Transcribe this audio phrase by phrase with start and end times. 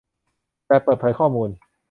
[0.67, 1.49] แบบเปิดเผยข้อมูล